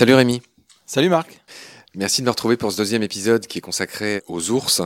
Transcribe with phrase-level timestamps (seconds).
[0.00, 0.40] Salut Rémi.
[0.86, 1.42] Salut Marc.
[1.94, 4.80] Merci de me retrouver pour ce deuxième épisode qui est consacré aux ours.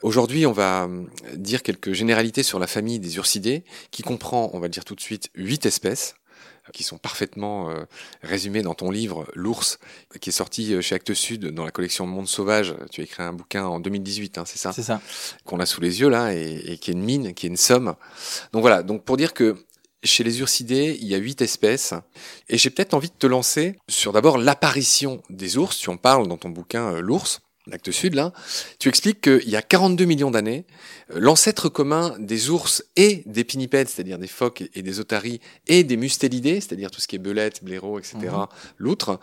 [0.00, 4.60] Aujourd'hui, on va hum, dire quelques généralités sur la famille des ursidés, qui comprend, on
[4.60, 6.14] va le dire tout de suite, huit espèces
[6.72, 7.82] qui sont parfaitement euh,
[8.22, 9.80] résumées dans ton livre L'ours,
[10.20, 12.76] qui est sorti euh, chez Actes Sud dans la collection Monde Sauvage.
[12.92, 15.00] Tu as écrit un bouquin en 2018, hein, c'est ça C'est ça.
[15.44, 17.56] Qu'on a sous les yeux là et, et, qui est une mine, qui est une
[17.56, 17.96] somme.
[18.52, 18.84] Donc voilà.
[18.84, 19.56] Donc pour dire que
[20.04, 21.94] chez les ursidés, il y a huit espèces.
[22.48, 25.78] Et j'ai peut-être envie de te lancer sur d'abord l'apparition des ours.
[25.78, 27.40] Tu en parles dans ton bouquin euh, L'ours.
[27.66, 28.32] L'acte sud, là,
[28.78, 30.66] tu expliques qu'il y a 42 millions d'années,
[31.10, 35.82] euh, l'ancêtre commun des ours et des pinnipèdes, c'est-à-dire des phoques et des otaries, et
[35.82, 38.46] des mustélidés, c'est-à-dire tout ce qui est belette, blaireau, etc., mmh.
[38.76, 39.18] loutre,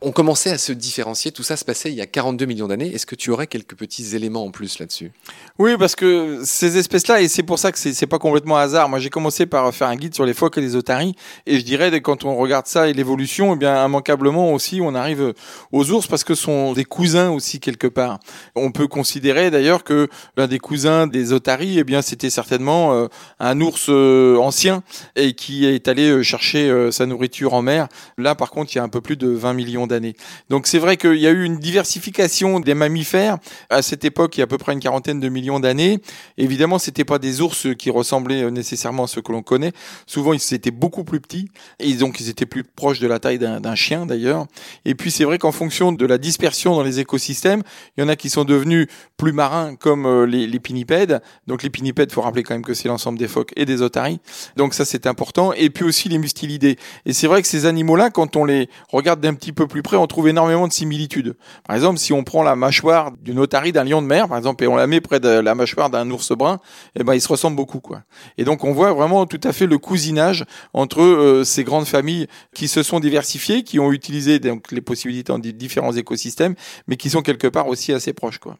[0.00, 1.30] ont commencé à se différencier.
[1.30, 2.92] Tout ça se passait il y a 42 millions d'années.
[2.92, 5.12] Est-ce que tu aurais quelques petits éléments en plus là-dessus?
[5.60, 8.88] Oui, parce que ces espèces-là, et c'est pour ça que c'est pas complètement hasard.
[8.88, 11.14] Moi, j'ai commencé par faire un guide sur les phoques et les otaries,
[11.46, 15.32] et je dirais, quand on regarde ça et l'évolution, eh bien, immanquablement aussi, on arrive
[15.70, 18.20] aux ours parce que sont des cousins aussi quelque part.
[18.54, 23.06] On peut considérer d'ailleurs que l'un des cousins des otaries, eh bien, c'était certainement euh,
[23.40, 24.82] un ours euh, ancien
[25.16, 26.54] et qui est allé euh, chercher
[26.90, 27.88] sa nourriture en mer.
[28.18, 30.14] Là, par contre, il y a un peu plus de 20 millions d'années.
[30.50, 33.38] Donc, c'est vrai qu'il y a eu une diversification des mammifères
[33.70, 36.00] à cette époque, il y a à peu près une quarantaine de millions d'années.
[36.38, 39.72] Évidemment, c'était pas des ours qui ressemblaient nécessairement à ceux que l'on connaît.
[40.06, 41.48] Souvent, ils étaient beaucoup plus petits
[41.78, 44.46] et donc ils étaient plus proches de la taille d'un chien d'ailleurs.
[44.84, 47.62] Et puis, c'est vrai qu'en fonction de la dispersion dans les écosystèmes,
[47.96, 48.86] il y en a qui sont devenus
[49.16, 51.20] plus marins comme euh, les, les pinnipèdes.
[51.46, 54.20] Donc les pinnipèdes, faut rappeler quand même que c'est l'ensemble des phoques et des otaries.
[54.56, 55.52] Donc ça c'est important.
[55.52, 56.76] Et puis aussi les mustilidés.
[57.06, 59.96] Et c'est vrai que ces animaux-là, quand on les regarde d'un petit peu plus près,
[59.96, 61.36] on trouve énormément de similitudes.
[61.66, 64.64] Par exemple, si on prend la mâchoire d'une otarie d'un lion de mer, par exemple,
[64.64, 66.58] et on la met près de la mâchoire d'un ours brun,
[66.98, 68.02] eh ben ils se ressemblent beaucoup quoi.
[68.38, 72.26] Et donc on voit vraiment tout à fait le cousinage entre euh, ces grandes familles
[72.54, 76.54] qui se sont diversifiées, qui ont utilisé donc les possibilités dans différents écosystèmes,
[76.86, 78.56] mais qui sont quelque part aussi assez proche, quoi.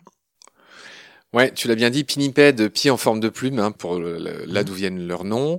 [1.33, 4.63] Ouais, tu l'as bien dit, pinnipède, pied en forme de plume, hein, pour le, là
[4.63, 5.59] d'où viennent leurs noms.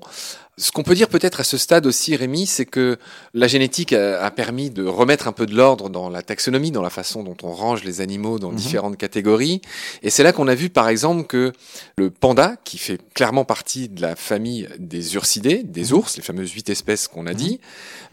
[0.57, 2.97] Ce qu'on peut dire peut-être à ce stade aussi, Rémi, c'est que
[3.33, 6.89] la génétique a, permis de remettre un peu de l'ordre dans la taxonomie, dans la
[6.89, 8.55] façon dont on range les animaux dans mhm.
[8.55, 9.61] différentes catégories.
[10.01, 11.51] Et c'est là qu'on a vu, par exemple, que
[11.97, 15.97] le panda, qui fait clairement partie de la famille des ursidés, des mhm.
[15.97, 17.37] ours, les fameuses huit espèces qu'on a mhm.
[17.37, 17.59] dit,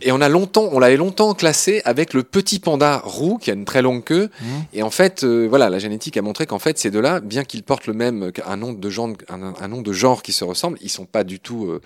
[0.00, 3.54] et on a longtemps, on l'avait longtemps classé avec le petit panda roux, qui a
[3.54, 4.30] une très longue queue.
[4.72, 7.62] Et en fait, euh, voilà, la génétique a montré qu'en fait, ces deux-là, bien qu'ils
[7.62, 10.90] portent le même, un nom de genre, un, nom de genre qui se ressemble, ils
[10.90, 11.80] sont pas du tout euh,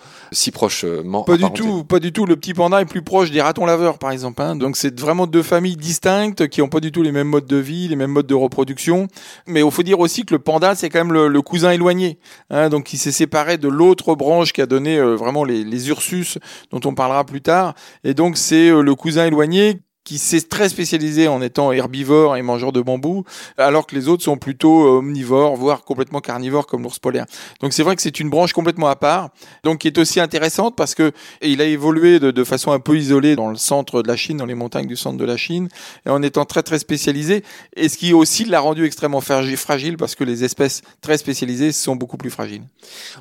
[0.50, 1.22] prochement.
[1.24, 2.26] Pas du tout, pas du tout.
[2.26, 4.42] Le petit panda est plus proche des ratons laveurs, par exemple.
[4.42, 4.56] Hein.
[4.56, 7.56] Donc c'est vraiment deux familles distinctes qui ont pas du tout les mêmes modes de
[7.56, 9.08] vie, les mêmes modes de reproduction.
[9.46, 12.18] Mais il faut dire aussi que le panda c'est quand même le, cousin éloigné,
[12.50, 15.88] hein, donc qui s'est séparé de l'autre branche qui a donné euh, vraiment les, les,
[15.88, 16.38] Ursus,
[16.70, 17.74] dont on parlera plus tard.
[18.04, 22.42] Et donc c'est euh, le cousin éloigné qui s'est très spécialisé en étant herbivore et
[22.42, 23.24] mangeur de bambou,
[23.58, 27.26] alors que les autres sont plutôt euh, omnivores, voire complètement carnivores comme l'ours polaire.
[27.60, 29.30] Donc c'est vrai que c'est une branche complètement à part,
[29.64, 31.10] donc qui est aussi intéressante parce que
[31.42, 34.46] il a évolué de, façon un peu isolée dans le centre de la Chine, dans
[34.46, 35.68] les montagnes du centre de la Chine,
[36.06, 37.42] et en étant très très spécialisé,
[37.74, 41.96] et ce qui aussi l'a rendu extrêmement fragile parce que les espèces très spécialisées sont
[41.96, 42.62] beaucoup plus fragiles.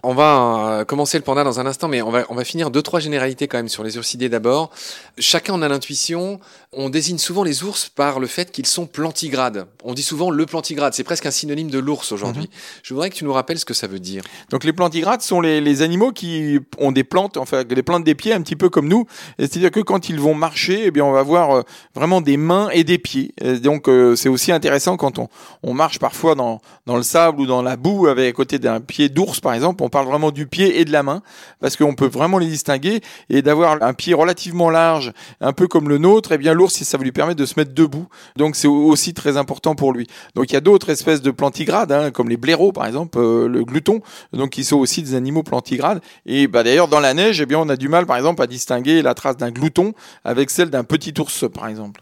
[0.04, 2.70] On va euh, commencer le panda dans un instant, mais on va, on va finir
[2.70, 4.70] deux trois généralités quand même sur les ursidés d'abord.
[5.18, 6.40] Chacun en a l'intuition
[6.76, 9.68] on désigne souvent les ours par le fait qu'ils sont plantigrades.
[9.84, 12.44] On dit souvent le plantigrade, c'est presque un synonyme de l'ours aujourd'hui.
[12.44, 12.50] Mhm.
[12.84, 14.24] Je voudrais que tu nous rappelles ce que ça veut dire.
[14.50, 18.34] Donc les plantigrades sont les, animaux qui ont des plantes, enfin des plantes des pieds
[18.34, 19.06] un petit peu comme nous.
[19.40, 21.62] C'est-à-dire que quand ils vont marcher, eh bien on va voir euh,
[21.96, 23.34] vraiment des mains et des pieds.
[23.62, 25.28] donc euh, c'est aussi intéressant quand on,
[25.64, 28.80] on marche parfois dans, dans le sable ou dans la boue avec à côté d'un
[28.80, 31.22] pied d'ours par exemple, on parle vraiment du pied et de la main
[31.60, 35.90] parce qu'on peut vraiment les distinguer et d'avoir un pied relativement large, un peu comme
[35.90, 38.08] le nôtre, eh bien si ça lui permet de se mettre debout.
[38.36, 40.08] Donc c'est aussi très important pour lui.
[40.36, 43.48] Donc il y a d'autres espèces de plantigrades, hein, comme les blaireaux par exemple, euh,
[43.48, 44.02] le glouton,
[44.34, 46.02] donc qui sont aussi des animaux plantigrades.
[46.26, 48.48] Et bah d'ailleurs dans la neige, eh bien on a du mal par exemple à
[48.48, 49.94] distinguer la trace d'un glouton
[50.24, 52.02] avec celle d'un petit ours par exemple.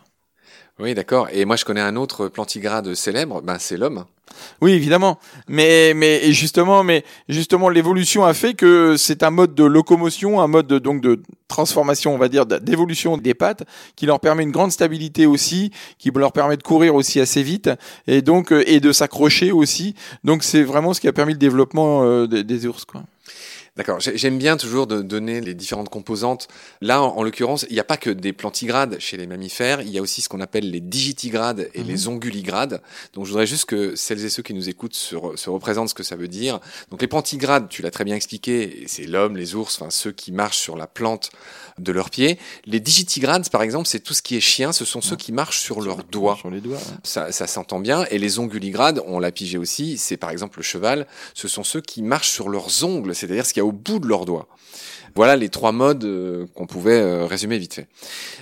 [0.80, 1.28] Oui, d'accord.
[1.32, 4.06] Et moi, je connais un autre plantigrade célèbre, ben, c'est l'homme.
[4.62, 5.20] Oui, évidemment.
[5.48, 10.48] Mais, mais justement, mais justement, l'évolution a fait que c'est un mode de locomotion, un
[10.48, 13.64] mode de, donc de transformation, on va dire, d'évolution des pattes,
[13.96, 17.70] qui leur permet une grande stabilité aussi, qui leur permet de courir aussi assez vite,
[18.08, 19.96] et donc et de s'accrocher aussi.
[20.24, 23.04] Donc, c'est vraiment ce qui a permis le développement euh, des, des ours, quoi.
[23.76, 24.00] D'accord.
[24.00, 26.48] J'aime bien toujours de donner les différentes composantes.
[26.82, 29.82] Là, en, en l'occurrence, il n'y a pas que des plantigrades chez les mammifères.
[29.82, 31.88] Il y a aussi ce qu'on appelle les digitigrades et Mhm.
[31.88, 32.82] les onguligrades.
[33.16, 35.90] Donc, je voudrais juste que celles et ceux qui nous écoutent se, re- se représentent
[35.90, 36.60] ce que ça veut dire.
[36.92, 40.32] Donc, les plantigrades, tu l'as très bien expliqué, c'est l'homme, les ours, enfin ceux qui
[40.32, 41.32] marchent sur la plante
[41.80, 42.38] de leurs pieds.
[42.68, 44.72] Les digitigrades, par exemple, c'est tout ce qui est chien.
[44.72, 46.38] Ce sont ceux qui marchent sur leurs doigts.
[46.40, 46.78] Sur les doigts.
[47.04, 48.06] Ça, ça s'entend bien.
[48.12, 51.82] Et les onguligrades, on l'a pigé aussi, c'est par exemple le cheval, ce sont ceux
[51.82, 54.48] qui marchent sur leurs ongles, c'est-à-dire ce qu'il au bout de leurs doigts.
[55.16, 57.88] Voilà les trois modes euh, qu'on pouvait euh, résumer vite fait.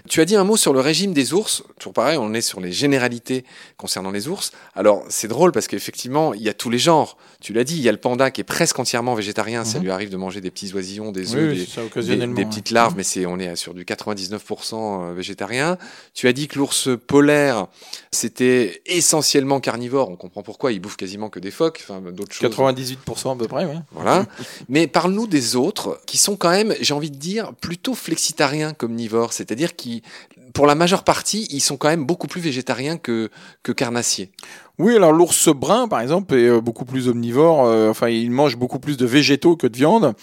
[0.09, 1.63] Tu as dit un mot sur le régime des ours.
[1.79, 3.43] Toujours pareil, on est sur les généralités
[3.77, 4.51] concernant les ours.
[4.75, 7.17] Alors c'est drôle parce qu'effectivement, il y a tous les genres.
[7.41, 9.65] Tu l'as dit, il y a le panda qui est presque entièrement végétarien.
[9.65, 9.83] Ça Mhm.
[9.83, 11.57] lui arrive de manger des petits oisillons, des Oui, œufs, oui,
[12.33, 15.77] des, petites larves, mais c'est on est sur du 99% végétarien.
[16.13, 17.67] Tu as dit que l'ours polaire
[18.11, 20.09] c'était essentiellement carnivore.
[20.09, 22.49] On comprend pourquoi il bouffe quasiment que des phoques, enfin d'autres choses.
[22.49, 23.79] 98% à peu près, ouais.
[23.91, 24.25] Voilà.
[24.69, 28.97] Mais parle-nous des autres qui sont quand même, j'ai envie de dire, plutôt flexitariens comme
[29.31, 30.01] c'est-à-dire qui,
[30.53, 33.29] pour la majeure partie, ils sont quand même beaucoup plus végétariens que
[33.63, 34.31] que carnassiers.
[34.77, 37.65] Oui, alors l'ours brun, par exemple, est euh, beaucoup plus omnivore.
[37.65, 40.13] euh, enfin, il mange beaucoup plus de végétaux que de viande.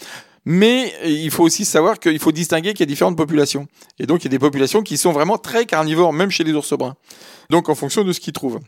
[0.45, 3.67] Mais euh, il faut aussi savoir qu'il faut distinguer qu'il y a différentes populations.
[3.99, 6.53] Et donc, il y a des populations qui sont vraiment très carnivores, même chez les
[6.53, 6.95] ours bruns.
[7.49, 8.59] Donc, en fonction de ce qu'ils trouvent.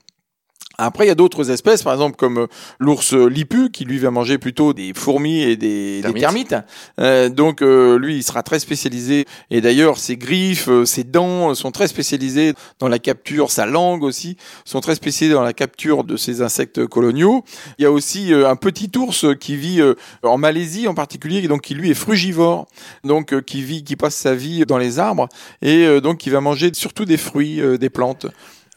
[0.85, 2.47] Après, il y a d'autres espèces, par exemple comme euh,
[2.79, 6.49] l'ours lipu, qui lui va manger plutôt des fourmis et des des Termites.
[6.49, 6.55] termites.
[6.99, 9.25] Euh, donc, euh, lui, il sera très spécialisé.
[9.49, 14.03] Et d'ailleurs, ses griffes, euh, ses dents sont très spécialisées dans la capture, sa langue
[14.03, 17.43] aussi sont très spécialisés dans la capture de ces insectes coloniaux.
[17.77, 21.47] Il y a aussi euh, un petit ours qui vit euh, en Malaisie en particulier,
[21.47, 22.67] donc qui lui est frugivore,
[23.03, 25.27] donc euh, qui vit, qui passe sa vie dans les arbres
[25.61, 28.27] et euh, donc qui va manger surtout des fruits, euh, des plantes.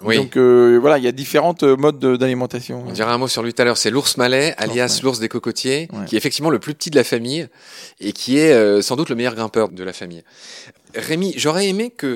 [0.04, 0.16] Oui.
[0.16, 2.84] Donc euh, voilà, il y a différentes euh, modes de- d'alimentation.
[2.86, 3.76] On dirait un mot sur lui tout à l'heure.
[3.78, 6.04] C'est l'ours malais, alias l'ours des cocotiers, Ouais.
[6.06, 7.48] qui est effectivement le plus petit de la famille
[8.00, 10.22] et qui est euh, sans doute le meilleur grimpeur de la famille.
[10.94, 12.06] Rémi, j'aurais aimé que,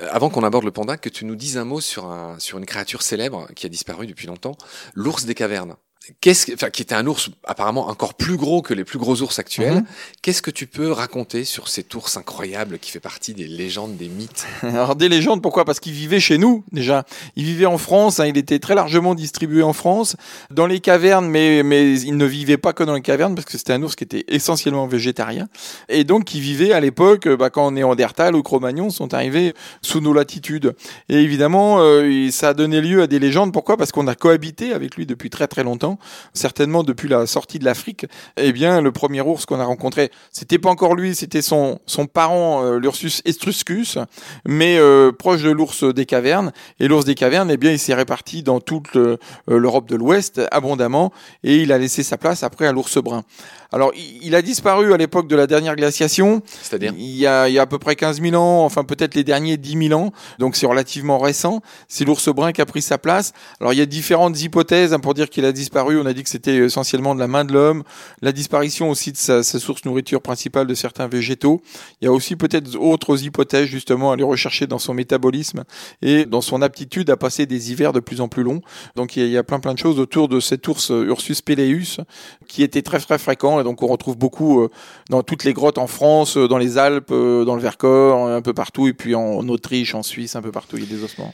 [0.00, 2.58] euh, avant qu'on aborde le panda, que tu nous dises un mot sur, un, sur
[2.58, 4.56] une créature célèbre qui a disparu depuis longtemps,
[4.94, 5.74] l'ours des cavernes.
[6.20, 9.20] Qu'est-ce que, enfin, qui était un ours apparemment encore plus gros que les plus gros
[9.22, 9.74] ours actuels.
[9.74, 9.84] Mhm.
[10.22, 14.08] Qu'est-ce que tu peux raconter sur cet ours incroyable qui fait partie des légendes, des
[14.08, 14.46] mythes?
[14.62, 15.64] Alors des légendes, pourquoi?
[15.64, 17.04] Parce qu'il vivait chez nous déjà.
[17.36, 20.16] Il vivait en France, hein, il était très largement distribué en France,
[20.50, 23.58] dans les cavernes, mais mais il ne vivait pas que dans les cavernes parce que
[23.58, 25.48] c'était un ours qui était essentiellement végétarien
[25.88, 30.12] et donc qui vivait à l'époque bah, quand Néandertal ou Cro-Magnon sont arrivés sous nos
[30.12, 30.74] latitudes.
[31.08, 33.52] Et évidemment, euh, ça a donné lieu à des légendes.
[33.52, 33.76] Pourquoi?
[33.76, 35.95] Parce qu'on a cohabité avec lui depuis très très longtemps,
[36.32, 38.06] certainement depuis la sortie de l'Afrique.
[38.36, 42.06] Eh bien, le premier ours qu'on a rencontré, c'était pas encore lui, c'était son son
[42.06, 43.98] parent euh, l'Ursus etruscus
[44.46, 46.52] mais euh, proche de l'ours des cavernes.
[46.80, 49.16] Et l'ours des cavernes, eh bien, il s'est réparti dans toute euh,
[49.48, 51.12] l'Europe de l'Ouest abondamment,
[51.42, 53.24] et il a laissé sa place après à l'ours brun.
[53.72, 53.92] Alors,
[54.22, 57.58] il, a disparu à l'époque de la dernière glaciation, C'est-à-dire il y, a, il y
[57.58, 60.56] a à peu près 15 000 ans, enfin peut-être les derniers 10 000 ans, donc
[60.56, 61.60] c'est relativement récent.
[61.88, 63.32] C'est l'ours brun qui a pris sa place.
[63.60, 66.00] Alors, il y a différentes hypothèses hein, pour dire qu'il a disparu.
[66.00, 67.82] On a dit que c'était essentiellement de la main de l'homme,
[68.22, 71.62] la disparition aussi de sa, sa source nourriture principale de certains végétaux.
[72.00, 75.64] Il y a aussi peut-être autres hypothèses justement à aller rechercher dans son métabolisme
[76.02, 78.60] et dans son aptitude à passer des hivers de plus en plus longs.
[78.94, 80.90] Donc il y a, il y a plein plein de choses autour de cet ours
[80.90, 82.00] euh, Ursus peleus
[82.48, 84.70] qui était très très fréquent et donc on retrouve beaucoup euh,
[85.10, 88.42] dans toutes les grottes en France, euh, dans les Alpes, euh, dans le Vercors, un
[88.42, 91.02] peu partout et puis en Autriche, en Suisse, un peu partout il y a des
[91.02, 91.32] ossements.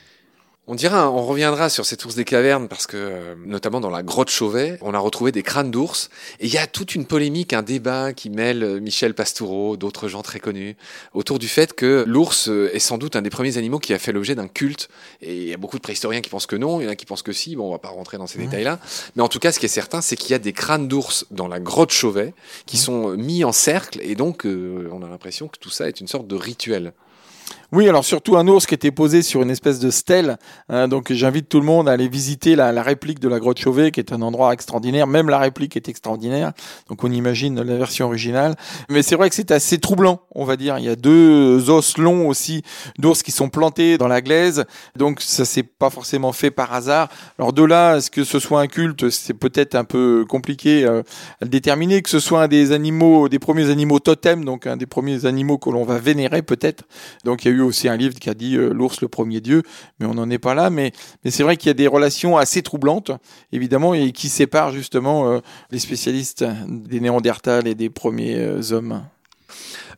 [0.69, 4.05] On dira, on reviendra sur cet ours des cavernes parce que, euh, notamment dans la
[4.05, 7.53] grotte Chauvet, on a retrouvé des crânes d'ours et il y a toute une polémique,
[7.53, 10.77] un débat qui mêle euh, Michel Pastoureau, d'autres gens très connus,
[11.15, 13.99] autour du fait que l'ours euh, est sans doute un des premiers animaux qui a
[13.99, 14.89] fait l'objet d'un culte.
[15.21, 16.95] Et il y a beaucoup de préhistoriens qui pensent que non, il y en a
[16.95, 17.57] qui pensent que si.
[17.57, 18.79] Bon, on va pas rentrer dans ces détails-là.
[19.17, 21.27] Mais en tout cas, ce qui est certain, c'est qu'il y a des crânes d'ours
[21.33, 22.35] dans la grotte Chauvet
[22.67, 26.01] qui sont mis en cercle et donc euh, on a l'impression que tout ça est
[26.01, 26.93] une sorte de rituel.
[27.75, 30.37] Oui, alors surtout un ours qui était posé sur une espèce de stèle.
[30.69, 33.91] hein, donc j'invite tout le monde à aller visiter la, réplique de la grotte Chauvet,
[33.91, 35.07] qui est un endroit extraordinaire.
[35.07, 36.53] Même la réplique est extraordinaire.
[36.91, 38.57] Donc on imagine la version originale.
[38.91, 40.77] Mais c'est vrai que c'est assez troublant, on va dire.
[40.81, 42.63] Il y a deux os longs aussi
[42.99, 44.67] d'ours qui sont plantés dans la glaise.
[44.95, 47.09] Donc ça s'est pas forcément fait par hasard.
[47.39, 51.01] Alors de là, est-ce que ce soit un culte, c'est peut-être un peu compliqué euh,
[51.41, 52.03] à le déterminer.
[52.03, 55.57] Que ce soit un des animaux, des premiers animaux totems, donc un des premiers animaux
[55.57, 56.85] que l'on va vénérer peut-être.
[57.25, 59.41] Donc il y a eu aussi un livre qui a dit euh, l'ours le premier
[59.41, 59.63] dieu,
[59.99, 60.71] mais on n'en est pas là.
[60.71, 60.93] Mais,
[61.25, 63.11] mais c'est vrai qu'il y a des relations assez troublantes,
[63.53, 65.41] évidemment, et qui séparent justement euh,
[65.71, 69.03] les spécialistes des Néandertals et des premiers euh, hommes.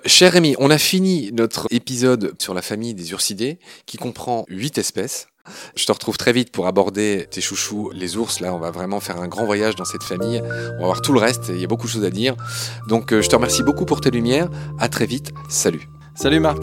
[0.06, 4.76] Cher Rémi, on a fini notre épisode sur la famille des ursidés qui comprend huit
[4.76, 5.28] espèces.
[5.76, 8.40] Je te retrouve très vite pour aborder tes chouchous, les ours.
[8.40, 10.42] Là, on va vraiment faire un grand voyage dans cette famille.
[10.42, 11.50] On va voir tout le reste.
[11.50, 12.34] Il y a beaucoup de choses à dire.
[12.88, 14.48] Donc, je te remercie beaucoup pour tes lumières.
[14.78, 15.32] À très vite.
[15.48, 15.88] Salut.
[16.14, 16.62] Salut Marc.